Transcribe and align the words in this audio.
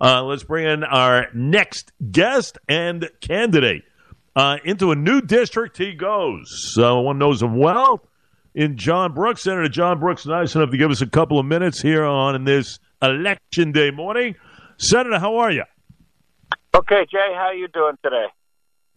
Uh, 0.00 0.22
let's 0.24 0.44
bring 0.44 0.66
in 0.66 0.84
our 0.84 1.28
next 1.34 1.92
guest 2.10 2.58
and 2.68 3.08
candidate. 3.20 3.84
Uh, 4.34 4.58
into 4.64 4.90
a 4.90 4.94
new 4.94 5.22
district 5.22 5.78
he 5.78 5.94
goes. 5.94 6.76
Uh, 6.78 6.94
one 6.96 7.18
knows 7.18 7.40
him 7.40 7.56
well 7.56 8.06
in 8.54 8.76
John 8.76 9.14
Brooks. 9.14 9.42
Senator 9.42 9.68
John 9.68 9.98
Brooks, 9.98 10.26
nice 10.26 10.54
enough 10.54 10.70
to 10.70 10.76
give 10.76 10.90
us 10.90 11.00
a 11.00 11.06
couple 11.06 11.38
of 11.38 11.46
minutes 11.46 11.80
here 11.80 12.04
on 12.04 12.44
this 12.44 12.78
election 13.00 13.72
day 13.72 13.90
morning. 13.90 14.34
Senator, 14.76 15.18
how 15.18 15.36
are 15.38 15.50
you? 15.50 15.64
Okay, 16.74 17.06
Jay, 17.10 17.32
how 17.34 17.46
are 17.46 17.54
you 17.54 17.68
doing 17.68 17.96
today? 18.02 18.26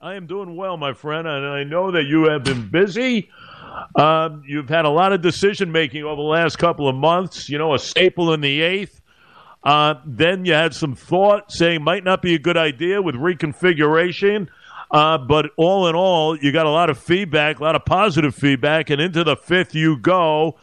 I 0.02 0.16
am 0.16 0.27
doing 0.27 0.55
well, 0.57 0.75
my 0.75 0.93
friend, 0.93 1.27
and 1.27 1.45
I 1.45 1.63
know 1.63 1.91
that 1.91 2.04
you 2.04 2.29
have 2.29 2.43
been 2.43 2.70
busy. 2.70 3.29
Um, 3.95 4.43
you've 4.47 4.70
had 4.70 4.86
a 4.86 4.89
lot 4.89 5.13
of 5.13 5.21
decision 5.21 5.71
making 5.71 6.04
over 6.04 6.16
the 6.16 6.27
last 6.27 6.57
couple 6.57 6.88
of 6.88 6.95
months. 6.95 7.50
You 7.50 7.57
know, 7.57 7.73
a 7.73 7.79
staple 7.79 8.34
in 8.34 8.41
the 8.41 8.61
eighth. 8.61 8.98
Uh, 9.64 9.96
then 10.05 10.46
you 10.46 10.54
had 10.54 10.73
some 10.73 10.96
thought 10.96 11.52
saying 11.52 11.84
might 11.84 12.04
not 12.04 12.21
be 12.21 12.34
a 12.36 12.39
good 12.39 12.57
idea 12.57 13.02
with 13.02 13.15
reconfiguration. 13.15 14.47
Uh, 14.92 15.18
but 15.18 15.52
all 15.56 15.88
in 15.88 15.96
all, 15.96 16.36
you 16.38 16.52
got 16.52 16.66
a 16.66 16.70
lot 16.70 16.89
of 16.89 16.97
feedback, 16.97 17.60
a 17.60 17.64
lot 17.64 17.75
of 17.75 17.86
positive 17.86 18.33
feedback, 18.33 18.89
and 18.89 19.00
into 19.00 19.24
the 19.24 19.36
fifth 19.36 19.75
you 19.75 19.97
go. 19.97 20.56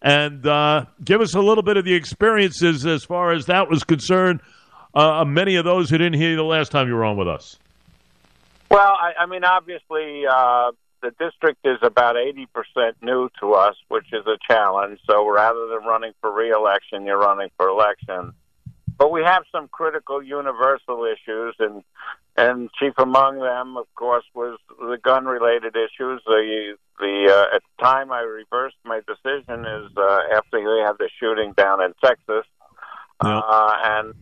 And 0.00 0.46
uh, 0.46 0.86
give 1.04 1.20
us 1.20 1.34
a 1.34 1.40
little 1.40 1.62
bit 1.62 1.76
of 1.76 1.84
the 1.84 1.94
experiences 1.94 2.86
as 2.86 3.04
far 3.04 3.32
as 3.32 3.46
that 3.46 3.68
was 3.68 3.82
concerned. 3.84 4.40
Uh, 4.94 5.24
many 5.24 5.56
of 5.56 5.64
those 5.64 5.90
who 5.90 5.98
didn't 5.98 6.20
hear 6.20 6.30
you 6.30 6.36
the 6.36 6.44
last 6.44 6.70
time 6.70 6.86
you 6.86 6.94
were 6.94 7.04
on 7.04 7.16
with 7.16 7.28
us. 7.28 7.58
Well, 8.70 8.96
I, 9.00 9.12
I 9.20 9.26
mean, 9.26 9.44
obviously, 9.44 10.24
uh, 10.26 10.72
the 11.02 11.10
district 11.18 11.60
is 11.64 11.78
about 11.82 12.16
80% 12.16 12.46
new 13.02 13.28
to 13.40 13.54
us, 13.54 13.76
which 13.88 14.06
is 14.12 14.24
a 14.26 14.38
challenge. 14.46 15.00
So 15.08 15.28
rather 15.28 15.66
than 15.68 15.84
running 15.86 16.12
for 16.20 16.30
reelection, 16.30 17.04
you're 17.04 17.18
running 17.18 17.48
for 17.56 17.68
election. 17.68 18.32
But 19.02 19.10
we 19.10 19.24
have 19.24 19.42
some 19.50 19.66
critical 19.66 20.22
universal 20.22 21.04
issues, 21.04 21.56
and 21.58 21.82
and 22.36 22.70
chief 22.78 22.92
among 22.98 23.40
them, 23.40 23.76
of 23.76 23.92
course, 23.96 24.22
was 24.32 24.60
the 24.78 24.96
gun-related 25.02 25.74
issues. 25.74 26.22
The 26.24 26.76
the 27.00 27.26
uh, 27.28 27.56
at 27.56 27.62
the 27.62 27.82
time 27.82 28.12
I 28.12 28.20
reversed 28.20 28.76
my 28.84 29.00
decision 29.00 29.66
is 29.66 29.90
uh, 29.96 30.20
after 30.36 30.60
we 30.60 30.84
had 30.86 30.98
the 31.00 31.10
shooting 31.18 31.52
down 31.56 31.82
in 31.82 31.94
Texas, 32.00 32.46
Yeah. 33.24 33.38
uh, 33.38 33.74
and 33.82 34.14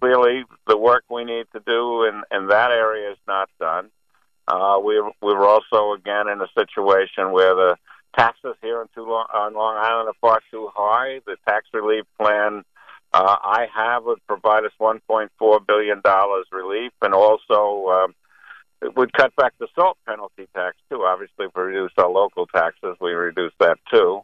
clearly 0.00 0.44
the 0.68 0.76
work 0.78 1.02
we 1.10 1.24
need 1.24 1.46
to 1.52 1.60
do 1.66 2.04
in 2.04 2.22
in 2.30 2.46
that 2.46 2.70
area 2.70 3.10
is 3.10 3.18
not 3.26 3.50
done. 3.58 3.90
Uh, 4.46 4.78
we 4.78 5.00
we 5.26 5.34
were 5.34 5.48
also 5.48 5.94
again 5.94 6.28
in 6.28 6.40
a 6.40 6.48
situation 6.54 7.32
where 7.32 7.56
the 7.56 7.76
taxes 8.16 8.54
here 8.62 8.80
in 8.80 8.88
long, 9.02 9.26
on 9.34 9.54
Long 9.54 9.76
Island 9.76 10.08
are 10.08 10.20
far 10.20 10.40
too 10.52 10.70
high. 10.72 11.20
The 11.26 11.36
tax 11.48 11.66
relief 11.72 12.04
plan 12.16 12.64
uh, 13.12 13.36
I 13.42 13.66
have 13.74 14.04
would 14.04 14.24
provide 14.26 14.64
us 14.64 14.72
1.4 14.80 15.66
billion 15.66 16.00
dollars 16.02 16.46
relief, 16.52 16.92
and 17.02 17.12
also 17.14 17.88
um, 17.88 18.14
it 18.82 18.96
would 18.96 19.12
cut 19.12 19.34
back 19.36 19.54
the 19.58 19.68
salt 19.74 19.98
penalty 20.06 20.48
tax 20.54 20.76
too. 20.88 21.02
Obviously, 21.04 21.46
if 21.46 21.52
we 21.56 21.62
reduce 21.62 21.92
our 21.98 22.08
local 22.08 22.46
taxes, 22.46 22.96
we 23.00 23.10
reduce 23.12 23.52
that 23.58 23.78
too. 23.92 24.22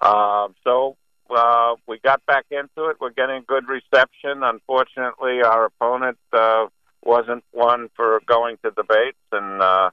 Um, 0.00 0.54
so 0.64 0.96
uh, 1.30 1.74
we 1.86 1.98
got 1.98 2.24
back 2.26 2.46
into 2.50 2.90
it. 2.90 2.96
We're 3.00 3.10
getting 3.10 3.44
good 3.46 3.64
reception. 3.68 4.42
Unfortunately, 4.42 5.42
our 5.42 5.66
opponent 5.66 6.18
uh, 6.32 6.66
wasn't 7.02 7.44
one 7.52 7.88
for 7.94 8.20
going 8.26 8.58
to 8.64 8.70
debates 8.70 9.18
and 9.32 9.62
uh, 9.62 9.90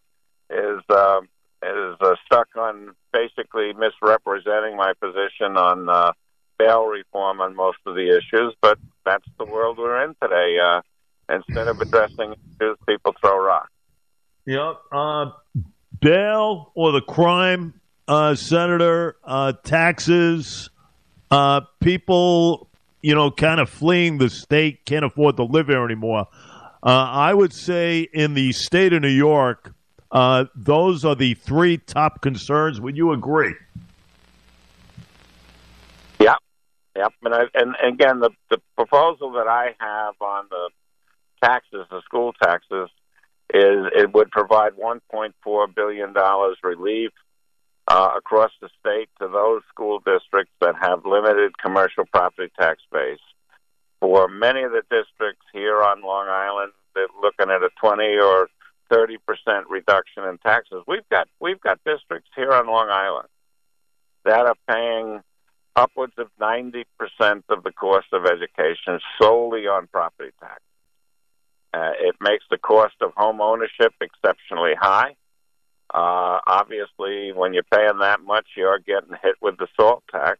is 0.49 0.81
uh, 0.89 1.21
is 1.63 1.95
uh, 2.01 2.15
stuck 2.25 2.47
on 2.55 2.95
basically 3.11 3.73
misrepresenting 3.73 4.77
my 4.77 4.93
position 4.99 5.57
on 5.57 5.89
uh, 5.89 6.11
bail 6.57 6.85
reform 6.85 7.41
on 7.41 7.55
most 7.55 7.77
of 7.85 7.95
the 7.95 8.17
issues. 8.17 8.53
But 8.61 8.77
that's 9.05 9.25
the 9.37 9.45
world 9.45 9.77
we're 9.77 10.03
in 10.03 10.15
today. 10.21 10.57
Uh, 10.59 10.81
instead 11.29 11.67
of 11.67 11.79
addressing 11.81 12.33
issues, 12.33 12.77
people 12.87 13.13
throw 13.19 13.43
rocks. 13.43 13.71
Yep. 14.45 14.75
Uh, 14.91 15.31
bail 15.99 16.71
or 16.75 16.91
the 16.91 17.01
crime, 17.01 17.79
uh, 18.07 18.35
Senator, 18.35 19.15
uh, 19.23 19.53
taxes, 19.63 20.69
uh, 21.31 21.61
people, 21.81 22.69
you 23.01 23.15
know, 23.15 23.31
kind 23.31 23.59
of 23.59 23.69
fleeing 23.69 24.19
the 24.19 24.29
state, 24.29 24.85
can't 24.85 25.03
afford 25.03 25.37
to 25.37 25.43
live 25.43 25.67
here 25.67 25.83
anymore. 25.83 26.27
Uh, 26.83 26.89
I 26.89 27.33
would 27.33 27.53
say 27.53 28.01
in 28.13 28.35
the 28.35 28.51
state 28.51 28.93
of 28.93 29.01
New 29.01 29.07
York, 29.07 29.73
those 30.55 31.03
are 31.03 31.15
the 31.15 31.33
three 31.33 31.77
top 31.77 32.21
concerns. 32.21 32.79
Would 32.79 32.95
you 32.95 33.11
agree? 33.11 33.55
Yep, 36.19 36.37
yep. 36.95 37.13
And, 37.23 37.33
I, 37.33 37.43
and 37.53 37.75
again, 37.85 38.19
the 38.19 38.31
the 38.49 38.61
proposal 38.75 39.31
that 39.33 39.47
I 39.47 39.75
have 39.79 40.15
on 40.21 40.45
the 40.49 40.69
taxes, 41.43 41.85
the 41.89 42.01
school 42.03 42.33
taxes, 42.41 42.89
is 43.53 43.85
it 43.95 44.13
would 44.13 44.31
provide 44.31 44.73
1.4 44.73 45.75
billion 45.75 46.13
dollars 46.13 46.57
relief 46.63 47.11
uh, 47.87 48.11
across 48.17 48.51
the 48.61 48.69
state 48.79 49.09
to 49.19 49.27
those 49.27 49.61
school 49.69 49.99
districts 49.99 50.53
that 50.61 50.75
have 50.81 51.05
limited 51.05 51.57
commercial 51.57 52.05
property 52.11 52.51
tax 52.59 52.81
base. 52.91 53.19
For 53.99 54.27
many 54.27 54.63
of 54.63 54.71
the 54.71 54.81
districts 54.89 55.45
here 55.53 55.81
on 55.81 56.01
Long 56.01 56.27
Island, 56.27 56.71
they're 56.93 57.07
looking 57.21 57.51
at 57.51 57.61
a 57.61 57.69
20 57.79 58.03
or 58.17 58.49
30 58.89 59.17
percent 59.25 59.69
reduction 59.69 60.23
in 60.23 60.37
taxes. 60.39 60.83
We've 60.87 61.07
got 61.09 61.27
we've 61.39 61.61
got 61.61 61.79
districts 61.85 62.29
here 62.35 62.51
on 62.51 62.67
Long 62.67 62.89
Island 62.89 63.27
that 64.25 64.45
are 64.45 64.55
paying 64.67 65.21
upwards 65.75 66.13
of 66.17 66.27
90% 66.39 66.85
of 67.49 67.63
the 67.63 67.71
cost 67.71 68.07
of 68.13 68.25
education 68.25 68.99
solely 69.21 69.67
on 69.67 69.87
property 69.87 70.31
tax. 70.39 70.61
Uh, 71.73 71.91
it 71.99 72.15
makes 72.21 72.45
the 72.49 72.57
cost 72.57 72.95
of 73.01 73.11
home 73.15 73.41
ownership 73.41 73.93
exceptionally 73.99 74.73
high. 74.79 75.15
Uh, 75.93 76.39
obviously, 76.47 77.31
when 77.33 77.53
you're 77.53 77.63
paying 77.63 77.99
that 77.99 78.21
much, 78.21 78.47
you're 78.55 78.79
getting 78.79 79.15
hit 79.21 79.35
with 79.41 79.57
the 79.57 79.67
salt 79.75 80.03
tax. 80.09 80.39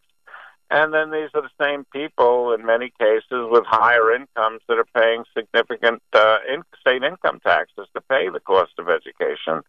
And 0.72 0.94
then 0.94 1.12
these 1.12 1.30
are 1.36 1.44
the 1.44 1.64
same 1.64 1.86
people, 1.94 2.54
in 2.54 2.66
many 2.66 2.92
cases, 3.00 3.48
with 3.52 3.66
higher 3.68 4.16
incomes 4.16 4.62
that 4.68 4.80
are 4.80 4.88
paying 4.96 5.24
significant 5.38 6.02
uh, 6.14 6.38
in- 6.52 6.64
state 6.80 7.04
income 7.04 7.40
taxes 7.46 7.88
to 7.94 8.02
pay 8.02 8.30
the 8.30 8.40
cost 8.40 8.72
of 8.80 8.90
education. 8.90 9.62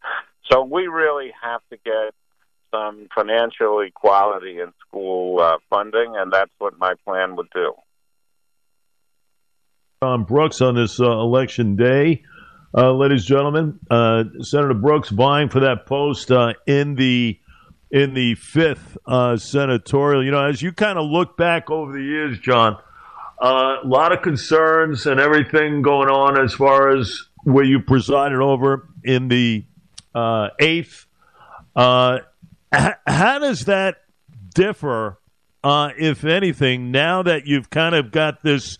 So 0.51 0.63
we 0.63 0.87
really 0.87 1.33
have 1.43 1.61
to 1.71 1.77
get 1.85 2.15
some 2.77 3.09
financial 3.15 3.81
equality 3.81 4.61
in 4.61 4.73
school 4.87 5.41
uh, 5.41 5.59
funding, 5.71 6.15
and 6.17 6.33
that's 6.33 6.51
what 6.59 6.79
my 6.79 6.95
plan 7.05 7.37
would 7.37 7.49
do. 7.55 7.73
John 10.03 10.25
Brooks 10.25 10.61
on 10.61 10.75
this 10.75 11.01
uh, 11.01 11.05
election 11.05 11.77
day. 11.77 12.23
Uh, 12.77 12.93
ladies 12.93 13.23
and 13.23 13.29
gentlemen, 13.29 13.79
uh, 13.91 14.25
Senator 14.41 14.75
Brooks 14.75 15.09
vying 15.09 15.49
for 15.49 15.61
that 15.61 15.87
post 15.87 16.31
uh, 16.31 16.53
in 16.67 16.95
the 16.95 17.39
in 17.91 18.13
the 18.13 18.35
fifth 18.35 18.99
uh, 19.07 19.37
senatorial. 19.37 20.23
You 20.25 20.33
know, 20.33 20.45
as 20.45 20.61
you 20.61 20.73
kind 20.73 20.99
of 20.99 21.09
look 21.09 21.37
back 21.37 21.71
over 21.71 21.93
the 21.93 22.03
years, 22.03 22.39
John, 22.41 22.77
a 23.41 23.77
lot 23.85 24.13
of 24.13 24.21
concerns 24.21 25.07
and 25.07 25.19
everything 25.21 25.81
going 25.81 26.11
on 26.11 26.39
as 26.39 26.53
far 26.53 26.91
as 26.91 27.29
where 27.45 27.65
you 27.65 27.81
presided 27.81 28.41
over 28.41 28.89
in 29.05 29.29
the 29.29 29.65
eighth. 30.61 31.07
Uh, 31.75 32.19
how 32.73 33.39
does 33.39 33.65
that 33.67 34.03
differ, 34.55 35.19
uh, 35.63 35.91
if 35.99 36.25
anything, 36.25 36.91
now 36.91 37.23
that 37.23 37.47
you've 37.47 37.71
kind 37.71 37.95
of 37.95 38.11
got 38.11 38.43
this, 38.43 38.79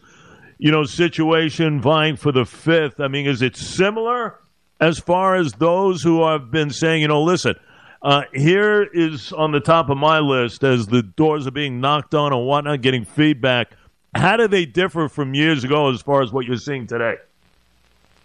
you 0.59 0.71
know, 0.71 0.85
situation 0.85 1.81
vying 1.81 2.17
for 2.17 2.33
the 2.33 2.45
fifth? 2.45 3.01
I 3.01 3.09
mean, 3.09 3.27
is 3.27 3.43
it 3.43 3.57
similar 3.57 4.39
as 4.81 4.99
far 4.99 5.37
as 5.37 5.53
those 5.53 6.03
who 6.03 6.27
have 6.27 6.51
been 6.51 6.71
saying, 6.71 7.03
you 7.03 7.09
know, 7.09 7.23
listen, 7.23 7.55
uh, 8.03 8.23
here 8.35 8.83
is 8.83 9.33
on 9.33 9.53
the 9.53 9.61
top 9.61 9.89
of 9.89 9.97
my 9.97 10.19
list 10.19 10.63
as 10.63 10.87
the 10.87 11.03
doors 11.03 11.47
are 11.47 11.53
being 11.53 11.81
knocked 11.81 12.15
on 12.15 12.33
and 12.33 12.47
whatnot, 12.47 12.81
getting 12.83 13.05
feedback. 13.05 13.73
How 14.15 14.37
do 14.37 14.49
they 14.49 14.65
differ 14.65 15.09
from 15.09 15.35
years 15.35 15.65
ago 15.65 15.91
as 15.91 16.03
far 16.03 16.23
as 16.23 16.33
what 16.33 16.47
you're 16.47 16.57
seeing 16.57 16.87
today? 16.87 17.17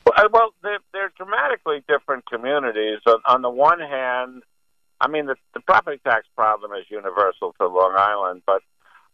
Well, 0.05 0.29
well, 0.31 0.53
they're, 0.63 0.79
they're 0.93 1.11
dramatically 1.17 1.83
different 1.87 2.25
communities. 2.25 2.99
On, 3.05 3.19
on 3.25 3.41
the 3.41 3.49
one 3.49 3.79
hand, 3.79 4.43
I 5.01 5.07
mean, 5.07 5.25
the, 5.25 5.35
the 5.55 5.61
property 5.61 5.99
tax 6.03 6.27
problem 6.35 6.71
is 6.73 6.85
universal 6.89 7.55
to 7.59 7.67
Long 7.67 7.95
Island, 7.97 8.43
but 8.45 8.61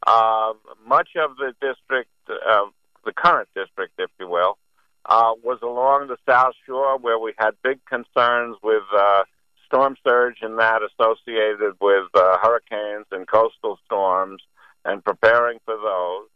uh, 0.06 0.52
much 0.86 1.12
of 1.16 1.38
the 1.38 1.54
district, 1.62 2.10
uh, 2.30 2.66
the 3.06 3.14
current 3.14 3.48
district, 3.56 3.94
if 3.98 4.12
you 4.20 4.28
will, 4.28 4.58
uh, 5.06 5.32
was 5.42 5.60
along 5.64 6.08
the 6.10 6.18
South 6.30 6.56
Shore 6.66 6.98
where 6.98 7.18
we 7.18 7.32
had 7.38 7.52
big 7.64 7.80
concerns 7.86 8.58
with 8.62 8.84
uh, 8.94 9.24
storm 9.66 9.96
surge 10.06 10.40
and 10.42 10.60
that 10.60 10.82
associated 10.84 11.76
with 11.80 12.10
uh, 12.14 12.38
hurricanes 12.42 13.06
and 13.12 13.26
coastal 13.26 13.80
storms 13.86 14.42
and 14.84 15.04
preparing 15.06 15.60
for 15.64 15.78
those, 15.78 16.28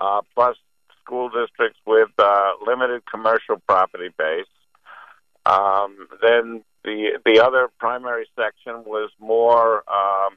uh, 0.00 0.20
plus 0.34 0.56
school 1.00 1.28
districts 1.28 1.78
with 1.86 2.08
uh, 2.18 2.50
limited 2.66 3.02
commercial 3.06 3.62
property 3.68 4.08
base. 4.18 4.46
Um, 5.46 6.08
then 6.20 6.64
the 6.84 7.18
the 7.24 7.40
other 7.40 7.68
primary 7.78 8.26
section 8.36 8.84
was 8.84 9.10
more 9.18 9.84
um, 9.90 10.36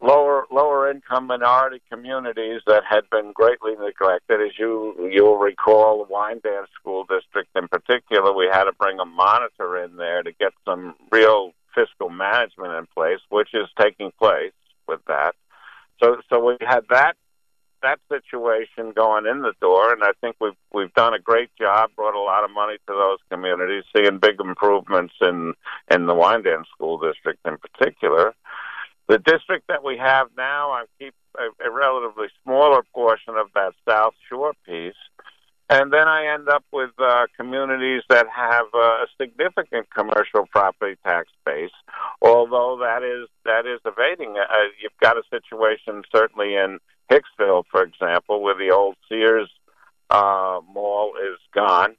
lower 0.00 0.46
lower 0.50 0.90
income 0.90 1.26
minority 1.26 1.82
communities 1.90 2.60
that 2.66 2.82
had 2.88 3.08
been 3.10 3.32
greatly 3.32 3.72
neglected. 3.72 4.40
As 4.40 4.58
you 4.58 5.10
you'll 5.12 5.38
recall, 5.38 6.04
the 6.04 6.12
Wyandanch 6.12 6.66
School 6.78 7.04
District 7.04 7.48
in 7.56 7.68
particular, 7.68 8.32
we 8.32 8.46
had 8.46 8.64
to 8.64 8.72
bring 8.72 9.00
a 9.00 9.04
monitor 9.04 9.82
in 9.82 9.96
there 9.96 10.22
to 10.22 10.32
get 10.32 10.52
some 10.64 10.94
real 11.10 11.52
fiscal 11.74 12.10
management 12.10 12.74
in 12.74 12.86
place, 12.94 13.20
which 13.28 13.54
is 13.54 13.68
taking 13.80 14.12
place 14.18 14.52
with 14.86 15.00
that. 15.06 15.34
So 16.02 16.20
so 16.30 16.44
we 16.44 16.56
had 16.60 16.84
that 16.90 17.16
that 17.82 18.00
situation 18.08 18.92
going 18.92 19.26
in 19.26 19.42
the 19.42 19.52
door, 19.60 19.92
and 19.92 20.02
I 20.02 20.12
think 20.20 20.36
we've 20.40 20.56
we've 20.72 20.92
done 20.94 21.14
a 21.14 21.18
great 21.18 21.50
job, 21.60 21.90
brought 21.96 22.14
a 22.14 22.20
lot 22.20 22.44
of 22.44 22.50
money 22.50 22.76
to 22.86 22.92
those 22.92 23.18
communities, 23.30 23.84
seeing 23.94 24.18
big 24.18 24.40
improvements 24.40 25.14
in 25.20 25.54
in 25.90 26.06
the 26.06 26.14
Wyandanch 26.14 26.66
School 26.74 26.98
District 26.98 27.38
in 27.46 27.56
particular. 27.58 28.34
The 29.08 29.18
district 29.18 29.68
that 29.68 29.82
we 29.82 29.96
have 29.96 30.28
now, 30.36 30.70
I 30.72 30.84
keep 30.98 31.14
a, 31.38 31.66
a 31.66 31.70
relatively 31.70 32.28
smaller 32.44 32.82
portion 32.94 33.34
of 33.36 33.46
that 33.54 33.72
South 33.88 34.14
Shore 34.28 34.52
piece, 34.66 34.92
and 35.70 35.92
then 35.92 36.08
I 36.08 36.34
end 36.34 36.48
up 36.48 36.64
with 36.72 36.90
uh, 36.98 37.26
communities 37.36 38.02
that 38.08 38.26
have 38.34 38.66
uh, 38.74 38.78
a 38.78 39.06
significant 39.20 39.88
commercial 39.94 40.46
property 40.50 40.96
tax 41.04 41.28
base, 41.44 41.70
although 42.22 42.78
that 42.80 43.02
is 43.02 43.28
that 43.44 43.66
is 43.66 43.80
evading. 43.84 44.36
Uh, 44.38 44.54
you've 44.82 44.98
got 45.00 45.16
a 45.16 45.22
situation 45.30 46.02
certainly 46.14 46.54
in 46.54 46.78
Hicksville, 47.10 47.64
for 47.70 47.82
example, 47.82 48.42
where 48.42 48.56
the 48.56 48.70
old 48.70 48.96
Sears 49.08 49.48
uh, 50.10 50.60
mall 50.72 51.14
is 51.16 51.38
gone, 51.54 51.96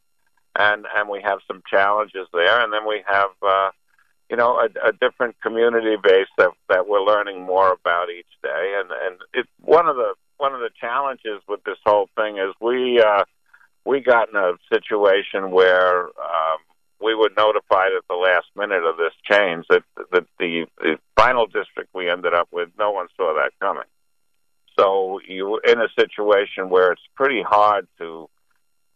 and 0.58 0.86
and 0.96 1.10
we 1.10 1.22
have 1.22 1.40
some 1.48 1.62
challenges 1.70 2.28
there, 2.34 2.62
and 2.62 2.72
then 2.74 2.88
we 2.88 3.04
have 3.08 3.30
uh, 3.42 3.72
you 4.30 4.38
know 4.38 4.60
a, 4.60 4.90
a 4.90 4.92
different 4.94 5.40
community 5.42 5.96
base 6.02 6.28
that 6.38 6.52
that 6.70 6.88
we're 6.88 7.04
learning 7.04 7.44
more 7.44 7.74
about 7.74 8.10
each 8.10 8.26
day, 8.44 8.80
and 8.80 8.90
and 9.06 9.22
it's 9.34 9.50
one 9.62 9.88
of 9.88 9.96
the 9.96 10.14
one 10.38 10.54
of 10.54 10.60
the 10.60 10.72
challenges 10.80 11.42
with 11.48 11.64
this 11.64 11.78
whole 11.86 12.10
thing 12.16 12.38
is 12.38 12.54
we 12.62 13.02
uh, 13.02 13.24
we 13.86 14.00
got 14.00 14.30
in 14.30 14.36
a 14.36 14.54
situation 14.72 15.52
where 15.52 16.06
um, 16.06 16.60
we 17.02 17.16
were 17.16 17.30
notified 17.38 17.92
at 17.98 18.08
the 18.10 18.16
last 18.16 18.48
minute 18.56 18.84
of 18.84 18.98
this 18.98 19.14
change 19.24 19.66
that 19.70 19.84
that 20.12 20.26
the, 20.40 20.66
the 20.80 20.98
final 21.16 21.46
district 21.46 21.90
we 21.94 22.10
ended 22.10 22.34
up 22.34 22.48
with, 22.52 22.70
no 22.78 22.92
one 22.92 23.08
saw 23.16 23.34
that 23.36 23.52
coming. 23.60 23.84
So 24.80 25.20
you're 25.28 25.62
in 25.68 25.82
a 25.82 25.90
situation 26.00 26.70
where 26.70 26.94
it's 26.94 27.02
pretty 27.16 27.42
hard 27.42 27.86
to 27.98 28.30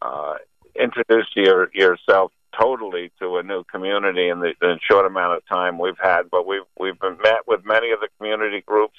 uh, 0.01 0.35
introduce 0.79 1.27
your, 1.35 1.69
yourself 1.73 2.31
totally 2.57 3.11
to 3.19 3.37
a 3.37 3.43
new 3.43 3.63
community 3.65 4.29
in 4.29 4.39
the, 4.39 4.53
the 4.61 4.79
short 4.89 5.05
amount 5.05 5.35
of 5.35 5.45
time 5.47 5.77
we've 5.77 5.99
had. 6.01 6.29
But 6.31 6.47
we've 6.47 6.61
we've 6.79 6.99
been 6.99 7.17
met 7.21 7.47
with 7.47 7.65
many 7.65 7.91
of 7.91 7.99
the 7.99 8.07
community 8.17 8.61
groups. 8.65 8.97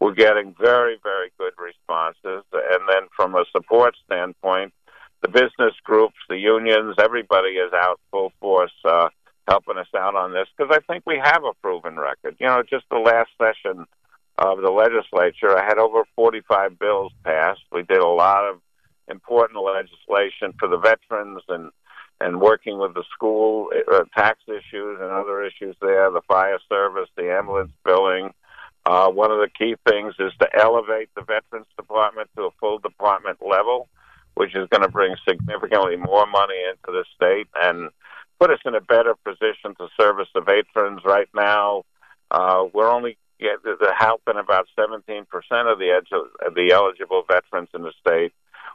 We're 0.00 0.14
getting 0.14 0.56
very 0.58 0.98
very 1.02 1.30
good 1.38 1.52
responses, 1.56 2.44
and 2.52 2.88
then 2.88 3.08
from 3.14 3.36
a 3.36 3.44
support 3.52 3.94
standpoint, 4.06 4.72
the 5.22 5.28
business 5.28 5.74
groups, 5.84 6.16
the 6.28 6.38
unions, 6.38 6.96
everybody 6.98 7.50
is 7.50 7.72
out 7.72 8.00
full 8.10 8.32
force. 8.40 8.72
Uh, 8.84 9.08
helping 9.46 9.76
us 9.76 9.88
out 9.94 10.14
on 10.14 10.32
this 10.32 10.48
because 10.56 10.74
I 10.74 10.80
think 10.90 11.04
we 11.06 11.20
have 11.22 11.44
a 11.44 11.52
proven 11.60 11.98
record. 11.98 12.34
You 12.40 12.46
know, 12.46 12.62
just 12.62 12.86
the 12.90 12.96
last 12.96 13.28
session 13.36 13.84
of 14.38 14.60
the 14.60 14.70
legislature. 14.70 15.56
I 15.56 15.64
had 15.64 15.78
over 15.78 16.04
45 16.16 16.78
bills 16.78 17.12
passed. 17.24 17.62
We 17.70 17.82
did 17.82 17.98
a 17.98 18.06
lot 18.06 18.48
of 18.48 18.60
important 19.08 19.62
legislation 19.62 20.54
for 20.58 20.68
the 20.68 20.78
veterans 20.78 21.42
and 21.48 21.70
and 22.20 22.40
working 22.40 22.78
with 22.78 22.94
the 22.94 23.02
school 23.12 23.68
uh, 23.92 24.04
tax 24.16 24.38
issues 24.46 24.98
and 25.00 25.10
other 25.10 25.42
issues 25.42 25.74
there, 25.80 26.10
the 26.10 26.22
fire 26.28 26.58
service, 26.68 27.08
the 27.16 27.30
ambulance 27.30 27.72
billing. 27.84 28.32
Uh, 28.86 29.08
one 29.08 29.32
of 29.32 29.38
the 29.38 29.48
key 29.48 29.74
things 29.88 30.14
is 30.18 30.32
to 30.38 30.48
elevate 30.54 31.08
the 31.16 31.22
Veterans 31.22 31.66
Department 31.76 32.30
to 32.36 32.44
a 32.44 32.50
full 32.60 32.78
department 32.78 33.38
level, 33.46 33.88
which 34.34 34.54
is 34.54 34.68
going 34.68 34.82
to 34.82 34.88
bring 34.88 35.14
significantly 35.26 35.96
more 35.96 36.26
money 36.26 36.56
into 36.68 36.98
the 36.98 37.04
state 37.16 37.48
and 37.60 37.90
put 38.38 38.50
us 38.50 38.60
in 38.64 38.74
a 38.74 38.80
better 38.80 39.14
position 39.24 39.74
to 39.78 39.88
service 39.98 40.28
the 40.34 40.40
veterans. 40.40 41.00
Right 41.04 41.28
now, 41.34 41.84
uh, 42.30 42.64
we're 42.72 42.90
only 42.90 43.16
get 43.40 43.62
the 43.62 43.94
helping 43.98 44.36
about 44.36 44.66
17% 44.78 45.24
of 45.70 45.78
the 45.78 46.02
of 46.46 46.54
the 46.54 46.72
eligible 46.72 47.24
veterans 47.28 47.68
in 47.74 47.82
the 47.82 47.92
state. 48.00 48.32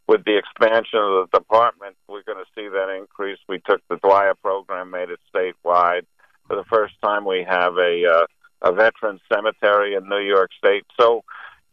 With 0.08 0.26
the 0.26 0.38
expansion 0.38 1.00
of 1.00 1.30
the 1.30 1.38
department, 1.40 1.96
we're 2.08 2.24
going 2.24 2.44
to 2.44 2.52
see 2.56 2.68
that 2.68 2.90
increase. 2.90 3.38
We 3.48 3.60
took 3.60 3.82
the 3.90 3.98
Dwyer 3.98 4.34
program, 4.36 4.90
made 4.90 5.10
it 5.10 5.20
statewide. 5.34 6.06
For 6.48 6.56
the 6.56 6.64
first 6.64 6.96
time, 7.04 7.26
we 7.26 7.46
have 7.48 7.78
a 7.78 8.06
uh, 8.06 8.26
a 8.62 8.74
veteran 8.74 9.20
cemetery 9.32 9.96
in 9.96 10.10
New 10.10 10.20
York 10.20 10.52
State. 10.58 10.86
So, 11.00 11.24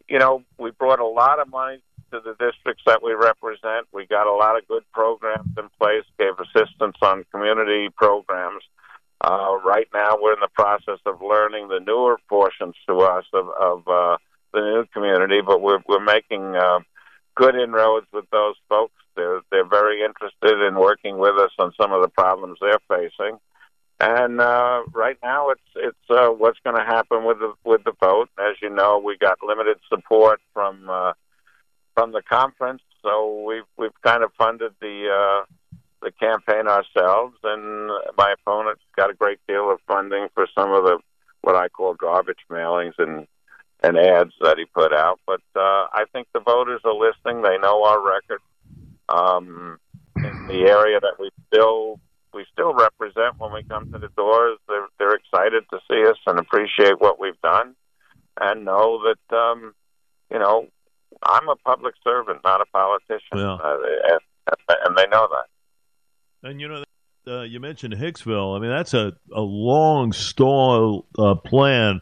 you 0.08 0.18
know, 0.18 0.42
we 0.58 0.70
brought 0.70 1.00
a 1.00 1.06
lot 1.06 1.40
of 1.40 1.48
money 1.48 1.80
to 2.12 2.20
the 2.20 2.32
districts 2.38 2.84
that 2.86 3.02
we 3.02 3.12
represent. 3.14 3.86
We 3.92 4.06
got 4.06 4.26
a 4.26 4.32
lot 4.32 4.56
of 4.56 4.68
good 4.68 4.84
programs 4.92 5.50
in 5.58 5.68
place, 5.78 6.04
gave 6.18 6.34
assistance 6.38 6.96
on 7.02 7.24
community 7.32 7.88
programs. 7.88 8.62
Uh, 9.26 9.56
right 9.64 9.88
now, 9.92 10.16
we're 10.20 10.34
in 10.34 10.40
the 10.40 10.48
process 10.54 11.00
of 11.04 11.20
learning 11.20 11.66
the 11.66 11.80
newer 11.80 12.16
portions 12.28 12.76
to 12.88 13.00
us 13.00 13.24
of, 13.32 13.48
of 13.60 13.88
uh, 13.88 14.16
the 14.54 14.60
new 14.60 14.84
community, 14.94 15.40
but 15.44 15.60
we're 15.60 15.80
we're 15.88 15.98
making 15.98 16.54
uh, 16.54 16.78
good 17.34 17.56
inroads 17.56 18.06
with 18.12 18.24
those 18.30 18.54
folks. 18.68 18.94
They're 19.16 19.40
they're 19.50 19.66
very 19.66 20.04
interested 20.04 20.64
in 20.64 20.76
working 20.76 21.18
with 21.18 21.34
us 21.38 21.50
on 21.58 21.72
some 21.80 21.92
of 21.92 22.02
the 22.02 22.08
problems 22.08 22.58
they're 22.60 22.78
facing. 22.88 23.38
And 23.98 24.40
uh, 24.40 24.84
right 24.92 25.18
now, 25.20 25.50
it's 25.50 25.60
it's 25.74 26.10
uh, 26.10 26.28
what's 26.28 26.60
going 26.62 26.76
to 26.76 26.84
happen 26.84 27.24
with 27.24 27.40
the 27.40 27.52
with 27.64 27.82
the 27.82 27.94
vote. 28.00 28.28
As 28.38 28.54
you 28.62 28.70
know, 28.70 29.02
we 29.04 29.16
got 29.18 29.38
limited 29.42 29.78
support 29.88 30.40
from 30.54 30.88
uh, 30.88 31.14
from 31.94 32.12
the 32.12 32.22
conference, 32.22 32.82
so 33.02 33.42
we've 33.44 33.66
we've 33.76 34.02
kind 34.02 34.22
of 34.22 34.30
funded 34.38 34.72
the 34.80 35.08
uh, 35.10 35.52
the 36.02 36.12
campaign 36.12 36.66
ourselves, 36.68 37.36
and 37.42 37.90
my 38.16 38.34
opponent 38.38 38.78
got 38.96 39.10
a 39.10 39.14
great 39.14 39.38
deal 39.48 39.70
of 39.70 39.80
funding 39.86 40.28
for 40.34 40.46
some 40.56 40.72
of 40.72 40.84
the 40.84 40.98
what 41.42 41.56
I 41.56 41.68
call 41.68 41.94
garbage 41.94 42.44
mailings 42.50 42.94
and 42.98 43.26
and 43.82 43.98
ads 43.98 44.32
that 44.40 44.58
he 44.58 44.64
put 44.64 44.92
out. 44.92 45.20
But 45.26 45.42
uh, 45.54 45.86
I 45.92 46.04
think 46.12 46.28
the 46.32 46.40
voters 46.40 46.80
are 46.84 46.94
listening; 46.94 47.42
they 47.42 47.58
know 47.58 47.84
our 47.84 48.04
record. 48.04 48.40
Um, 49.08 49.78
in 50.16 50.46
the 50.48 50.66
area 50.68 50.98
that 50.98 51.14
we 51.20 51.30
still 51.46 52.00
we 52.32 52.44
still 52.52 52.74
represent 52.74 53.38
when 53.38 53.52
we 53.52 53.62
come 53.62 53.90
to 53.92 53.98
the 53.98 54.10
doors, 54.16 54.58
they're 54.68 54.88
they're 54.98 55.14
excited 55.14 55.64
to 55.70 55.78
see 55.88 56.06
us 56.06 56.18
and 56.26 56.38
appreciate 56.38 57.00
what 57.00 57.20
we've 57.20 57.40
done, 57.42 57.74
and 58.40 58.64
know 58.64 59.00
that 59.04 59.36
um, 59.36 59.74
you 60.30 60.38
know 60.38 60.68
I'm 61.22 61.48
a 61.48 61.56
public 61.56 61.94
servant, 62.04 62.40
not 62.44 62.60
a 62.60 62.66
politician, 62.66 63.36
yeah. 63.36 63.54
uh, 63.54 63.78
and, 64.10 64.20
and 64.86 64.96
they 64.96 65.06
know 65.06 65.28
that. 65.30 65.46
And 66.46 66.60
you 66.60 66.68
know, 66.68 66.84
uh, 67.26 67.42
you 67.42 67.58
mentioned 67.58 67.94
Hicksville. 67.94 68.56
I 68.56 68.60
mean, 68.60 68.70
that's 68.70 68.94
a, 68.94 69.14
a 69.34 69.40
long 69.40 70.12
stall 70.12 71.04
uh, 71.18 71.34
plan. 71.34 72.00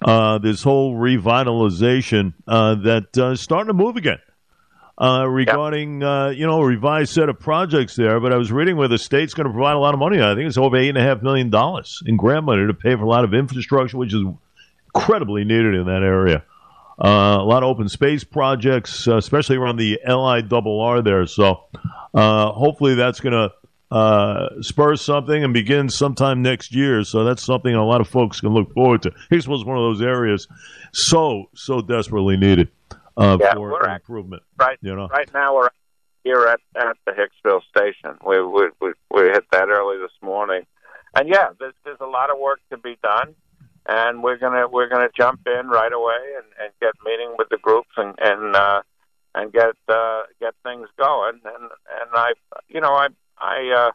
Uh, 0.00 0.38
this 0.38 0.62
whole 0.62 0.94
revitalization 0.94 2.32
uh, 2.48 2.76
that 2.76 3.18
uh, 3.18 3.36
starting 3.36 3.66
to 3.66 3.74
move 3.74 3.96
again. 3.96 4.18
Uh, 4.96 5.26
regarding 5.26 6.02
you 6.02 6.46
know 6.46 6.60
a 6.60 6.64
revised 6.64 7.12
set 7.12 7.28
of 7.30 7.38
projects 7.38 7.96
there, 7.96 8.20
but 8.20 8.34
I 8.34 8.36
was 8.36 8.52
reading 8.52 8.76
where 8.76 8.88
the 8.88 8.98
state's 8.98 9.32
going 9.32 9.46
to 9.46 9.52
provide 9.52 9.74
a 9.74 9.78
lot 9.78 9.94
of 9.94 10.00
money. 10.00 10.20
I 10.20 10.34
think 10.34 10.46
it's 10.46 10.58
over 10.58 10.76
eight 10.76 10.90
and 10.90 10.98
a 10.98 11.02
half 11.02 11.22
million 11.22 11.48
dollars 11.48 12.02
in 12.04 12.16
grant 12.16 12.44
money 12.44 12.66
to 12.66 12.74
pay 12.74 12.94
for 12.96 13.02
a 13.02 13.08
lot 13.08 13.24
of 13.24 13.32
infrastructure, 13.32 13.96
which 13.96 14.12
is 14.12 14.24
incredibly 14.94 15.44
needed 15.44 15.74
in 15.74 15.86
that 15.86 16.02
area. 16.02 16.44
Uh, 17.00 17.38
a 17.40 17.44
lot 17.44 17.62
of 17.62 17.68
open 17.68 17.88
space 17.88 18.24
projects, 18.24 19.08
uh, 19.08 19.16
especially 19.16 19.56
around 19.56 19.76
the 19.76 19.98
LIRR 20.06 21.02
there. 21.02 21.26
So 21.26 21.64
uh, 22.12 22.52
hopefully 22.52 22.94
that's 22.94 23.20
going 23.20 23.32
to 23.32 23.52
uh, 23.90 24.60
spur 24.60 24.96
something 24.96 25.42
and 25.42 25.54
begin 25.54 25.88
sometime 25.88 26.42
next 26.42 26.74
year. 26.74 27.02
So 27.04 27.24
that's 27.24 27.42
something 27.42 27.74
a 27.74 27.84
lot 27.84 28.00
of 28.02 28.08
folks 28.08 28.40
can 28.40 28.50
look 28.50 28.72
forward 28.74 29.02
to. 29.02 29.12
Hicksville's 29.30 29.64
one 29.64 29.78
of 29.78 29.82
those 29.82 30.02
areas 30.02 30.46
so 30.92 31.46
so 31.54 31.80
desperately 31.80 32.36
needed 32.36 32.68
uh, 33.16 33.38
yeah, 33.40 33.54
for 33.54 33.88
improvement. 33.88 34.42
Right, 34.58 34.78
you 34.82 34.94
know, 34.94 35.08
right 35.08 35.30
now 35.32 35.56
we're 35.56 35.70
here 36.22 36.46
at, 36.46 36.60
at 36.76 36.96
the 37.06 37.12
Hicksville 37.12 37.62
station. 37.74 38.18
We, 38.26 38.42
we 38.42 38.70
we 38.80 38.92
we 39.10 39.22
hit 39.22 39.44
that 39.52 39.68
early 39.68 39.98
this 39.98 40.12
morning, 40.22 40.66
and 41.14 41.28
yeah, 41.28 41.48
there's, 41.58 41.74
there's 41.84 42.00
a 42.00 42.06
lot 42.06 42.30
of 42.30 42.38
work 42.38 42.60
to 42.70 42.76
be 42.76 42.96
done 43.02 43.34
and 43.86 44.22
we're 44.22 44.36
gonna 44.36 44.68
we're 44.68 44.88
gonna 44.88 45.08
jump 45.16 45.40
in 45.46 45.68
right 45.68 45.92
away 45.92 46.34
and, 46.36 46.46
and 46.60 46.72
get 46.80 46.92
meeting 47.04 47.34
with 47.38 47.48
the 47.48 47.58
groups 47.58 47.90
and 47.96 48.14
and 48.18 48.54
uh, 48.54 48.82
and 49.34 49.52
get 49.52 49.74
uh, 49.88 50.22
get 50.40 50.54
things 50.62 50.88
going. 50.98 51.40
And 51.44 51.64
and 51.64 52.10
I 52.12 52.32
you 52.68 52.80
know 52.80 52.92
I 52.92 53.08
I 53.38 53.90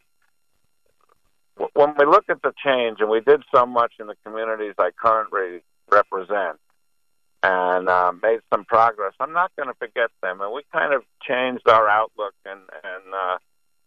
uh, 1.58 1.68
when 1.74 1.94
we 1.98 2.06
look 2.06 2.26
at 2.30 2.42
the 2.42 2.54
change 2.64 2.98
and 3.00 3.10
we 3.10 3.22
did 3.22 3.44
so 3.54 3.66
much 3.66 3.94
in 4.00 4.08
the 4.08 4.16
communities 4.26 4.76
I 4.78 4.92
currently 4.92 5.62
represent 5.92 6.60
and 7.44 7.88
uh, 7.88 8.12
made 8.24 8.40
some 8.52 8.66
progress. 8.66 9.14
I'm 9.20 9.34
not 9.34 9.52
going 9.56 9.68
to 9.68 9.76
forget 9.76 10.10
them, 10.24 10.42
and 10.42 10.52
we 10.52 10.64
kind 10.74 10.94
of 10.94 11.04
changed 11.22 11.70
our 11.70 11.88
outlook 11.88 12.34
and 12.46 12.62
and 12.84 13.14
uh, 13.14 13.38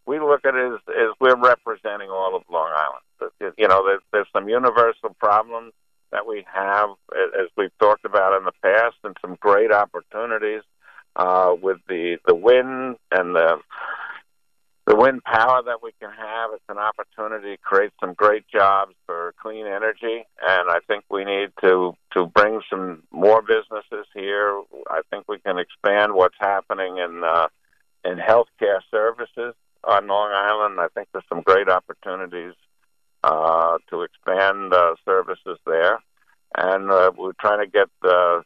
we 0.07 0.19
look 0.19 0.47
at 0.47 0.55
it 0.55 0.73
as, 0.73 0.81
as 0.89 1.09
we're 1.21 1.37
representing 1.37 2.09
all 2.09 2.35
of 2.35 2.43
Long 2.51 2.71
Island. 2.73 3.53
You 3.59 3.69
know, 3.69 3.85
there's, 3.85 4.01
there's 4.11 4.27
some 4.33 4.49
universal 4.49 5.15
problems 5.21 5.75
that 6.13 6.27
we 6.27 6.45
have, 6.53 6.91
as 7.13 7.49
we've 7.57 7.77
talked 7.79 8.05
about 8.05 8.37
in 8.39 8.45
the 8.45 8.53
past, 8.63 8.97
and 9.05 9.17
some 9.21 9.37
great 9.41 9.73
opportunities 9.73 10.63
uh, 11.17 11.55
with 11.61 11.79
the 11.89 12.19
the 12.27 12.35
wind 12.35 12.97
and 13.11 13.35
the 13.35 13.59
the 14.87 14.97
wind 14.97 15.23
power 15.23 15.63
that 15.67 15.83
we 15.83 15.93
can 16.01 16.11
have. 16.11 16.51
It's 16.55 16.63
an 16.71 16.79
opportunity 16.79 17.57
to 17.57 17.63
create 17.63 17.93
some 18.01 18.15
great 18.15 18.49
jobs 18.49 18.95
for 19.05 19.35
clean 19.41 19.67
energy, 19.67 20.25
and 20.41 20.71
I 20.71 20.79
think 20.87 21.05
we 21.11 21.25
need 21.25 21.51
to 21.63 21.93
to 22.15 22.27
bring 22.27 22.63
some 22.71 23.03
more 23.11 23.43
businesses 23.43 24.07
here. 24.15 24.63
I 24.91 25.03
think 25.11 25.29
we 25.29 25.39
can 25.41 25.59
expand 25.59 26.15
what's 26.15 26.37
happening 26.41 26.99
in 26.99 27.23
uh, 27.25 27.49
in 28.05 28.17
healthcare 28.17 28.81
services 28.91 29.55
on 29.85 30.07
Long 30.07 30.31
Island. 30.33 30.81
I 30.81 30.89
think 30.95 31.09
there's 31.13 31.25
some 31.29 31.43
great 31.43 31.69
opportunities 31.69 32.55
uh, 33.25 33.78
expand 34.03 34.73
uh, 34.73 34.95
services 35.05 35.59
there, 35.67 35.99
and 36.57 36.91
uh, 36.91 37.11
we're 37.17 37.33
trying 37.41 37.65
to 37.65 37.71
get 37.71 37.89
uh, 38.03 38.41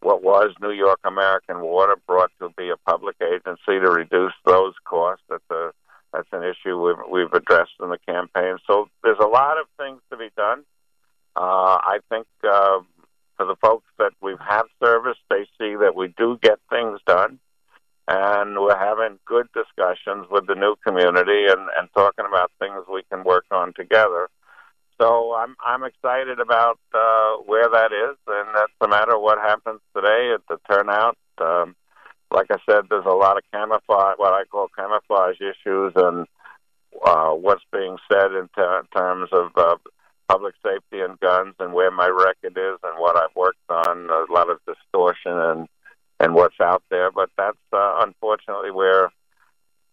what 0.00 0.22
was 0.22 0.54
New 0.60 0.72
York 0.72 1.00
American 1.04 1.60
Water 1.60 1.96
brought 2.06 2.30
to 2.40 2.50
be 2.56 2.70
a 2.70 2.76
public 2.76 3.16
agency 3.22 3.80
to 3.80 3.90
reduce 3.90 4.34
those 4.44 4.74
costs. 4.84 5.24
That's 5.28 5.50
a 5.50 5.72
that's 6.12 6.28
an 6.32 6.42
issue 6.44 6.80
we've, 6.80 6.96
we've 7.10 7.32
addressed 7.32 7.72
in 7.80 7.90
the 7.90 7.98
campaign. 8.06 8.58
So 8.66 8.88
there's 9.02 9.18
a 9.20 9.26
lot 9.26 9.58
of 9.58 9.66
things 9.78 10.00
to 10.10 10.16
be 10.16 10.30
done. 10.36 10.64
Uh, 11.34 11.78
I 11.82 11.98
think 12.08 12.26
uh, 12.44 12.80
for 13.36 13.44
the 13.44 13.56
folks 13.60 13.86
that 13.98 14.12
we've 14.22 14.38
had 14.38 14.62
service, 14.82 15.18
they 15.28 15.44
see 15.58 15.76
that 15.76 15.94
we 15.94 16.14
do 16.16 16.38
get 16.40 16.58
things 16.70 17.00
done 17.06 17.38
and 18.08 18.56
we're 18.56 18.78
having 18.78 19.18
good 19.24 19.48
discussions 19.52 20.26
with 20.30 20.46
the 20.46 20.54
new 20.54 20.76
community 20.86 21.46
and, 21.46 21.68
and 21.76 21.88
talking 21.94 22.24
about 22.26 22.52
things 22.58 22.84
we 22.92 23.02
can 23.10 23.24
work 23.24 23.44
on 23.50 23.72
together. 23.74 24.28
So 25.00 25.34
I'm 25.34 25.56
I'm 25.64 25.75
excited 25.86 26.40
about 26.40 26.78
uh, 26.94 27.36
where 27.46 27.68
that 27.68 27.92
is, 27.92 28.16
and 28.26 28.48
that's 28.54 28.72
no 28.80 28.88
matter 28.88 29.18
what 29.18 29.38
happens 29.38 29.80
today 29.94 30.32
at 30.34 30.42
the 30.48 30.58
turnout. 30.70 31.16
Um, 31.38 31.74
like 32.30 32.46
I 32.50 32.58
said, 32.68 32.84
there's 32.90 33.06
a 33.06 33.10
lot 33.10 33.36
of 33.38 33.44
camouflage, 33.52 34.18
what 34.18 34.32
I 34.32 34.44
call 34.44 34.68
camouflage 34.76 35.36
issues, 35.40 35.92
and 35.96 36.26
uh, 37.04 37.30
what's 37.30 37.64
being 37.72 37.96
said 38.10 38.32
in, 38.32 38.48
ter- 38.54 38.86
terms 38.94 39.28
of 39.32 39.50
uh, 39.56 39.76
public 40.28 40.54
safety 40.64 41.00
and 41.00 41.18
guns, 41.20 41.54
and 41.60 41.72
where 41.72 41.90
my 41.90 42.08
record 42.08 42.58
is, 42.58 42.78
and 42.82 42.98
what 42.98 43.16
I've 43.16 43.34
worked 43.36 43.58
on. 43.68 44.10
A 44.10 44.32
lot 44.32 44.50
of 44.50 44.58
distortion 44.66 45.32
and 45.32 45.68
and 46.18 46.34
what's 46.34 46.60
out 46.60 46.82
there. 46.90 47.10
But 47.10 47.30
that's 47.36 47.56
uh, 47.72 48.00
unfortunately 48.00 48.70
where 48.70 49.10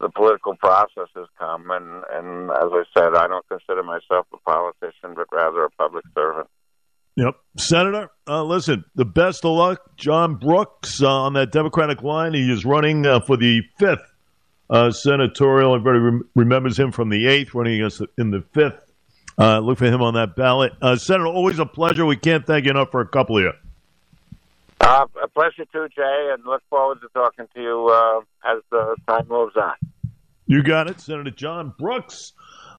the 0.03 0.09
political 0.09 0.55
process 0.55 1.07
has 1.15 1.27
come. 1.39 1.71
And, 1.71 2.03
and 2.11 2.51
as 2.51 2.69
I 2.71 2.83
said, 2.95 3.15
I 3.15 3.27
don't 3.27 3.47
consider 3.47 3.81
myself 3.83 4.27
a 4.33 4.37
politician, 4.37 5.15
but 5.15 5.27
rather 5.31 5.63
a 5.63 5.69
public 5.71 6.03
servant. 6.13 6.47
Yep. 7.15 7.35
Senator, 7.57 8.09
uh, 8.27 8.43
listen, 8.43 8.83
the 8.95 9.05
best 9.05 9.45
of 9.45 9.51
luck. 9.51 9.95
John 9.95 10.35
Brooks 10.35 11.01
uh, 11.01 11.09
on 11.09 11.33
that 11.33 11.51
Democratic 11.51 12.01
line. 12.01 12.33
He 12.33 12.51
is 12.51 12.65
running 12.65 13.05
uh, 13.05 13.21
for 13.21 13.37
the 13.37 13.61
fifth 13.79 14.11
uh, 14.69 14.91
senatorial. 14.91 15.75
Everybody 15.75 15.99
rem- 15.99 16.29
remembers 16.35 16.77
him 16.77 16.91
from 16.91 17.09
the 17.09 17.27
eighth, 17.27 17.53
running 17.53 17.75
against 17.75 17.99
the, 17.99 18.07
in 18.17 18.31
the 18.31 18.43
fifth. 18.53 18.79
Uh, 19.37 19.59
look 19.59 19.77
for 19.77 19.85
him 19.85 20.01
on 20.01 20.15
that 20.15 20.35
ballot. 20.35 20.73
Uh, 20.81 20.95
Senator, 20.95 21.27
always 21.27 21.59
a 21.59 21.65
pleasure. 21.65 22.05
We 22.05 22.17
can't 22.17 22.45
thank 22.45 22.65
you 22.65 22.71
enough 22.71 22.91
for 22.91 23.01
a 23.01 23.07
couple 23.07 23.37
of 23.37 23.43
you. 23.43 23.51
Uh, 24.81 25.05
a 25.23 25.27
pleasure 25.29 25.65
too, 25.71 25.87
Jay, 25.95 26.29
and 26.33 26.43
look 26.45 26.61
forward 26.69 26.99
to 27.01 27.07
talking 27.13 27.47
to 27.55 27.61
you 27.61 27.87
uh, 27.87 28.19
as 28.45 28.61
the 28.69 28.95
time 29.07 29.27
moves 29.29 29.55
on. 29.55 29.73
You 30.45 30.61
got 30.61 30.89
it, 30.89 30.99
Senator 30.99 31.31
John 31.31 31.73
Brooks 31.77 32.33